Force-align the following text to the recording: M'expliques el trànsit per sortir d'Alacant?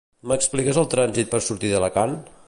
M'expliques 0.29 0.79
el 0.83 0.87
trànsit 0.95 1.31
per 1.35 1.43
sortir 1.49 1.71
d'Alacant? 1.75 2.17